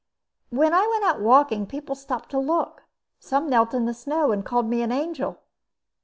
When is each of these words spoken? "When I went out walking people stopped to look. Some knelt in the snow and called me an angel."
"When 0.49 0.73
I 0.73 0.87
went 0.87 1.03
out 1.03 1.21
walking 1.21 1.67
people 1.67 1.93
stopped 1.93 2.31
to 2.31 2.39
look. 2.39 2.85
Some 3.19 3.47
knelt 3.51 3.75
in 3.75 3.85
the 3.85 3.93
snow 3.93 4.31
and 4.31 4.43
called 4.43 4.65
me 4.67 4.81
an 4.81 4.91
angel." 4.91 5.37